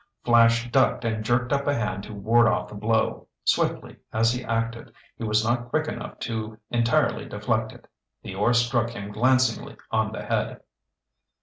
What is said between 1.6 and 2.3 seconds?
a hand to